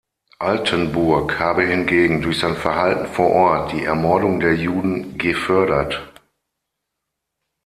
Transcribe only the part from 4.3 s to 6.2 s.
der Juden gefördert.